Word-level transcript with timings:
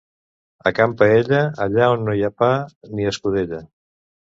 A 0.69 0.71
Can 0.79 0.95
Paella, 1.01 1.43
allà 1.67 1.93
on 1.99 2.09
no 2.09 2.19
hi 2.21 2.25
ha 2.31 2.35
pa 2.43 2.53
ni 2.97 3.11
escudella. 3.15 3.67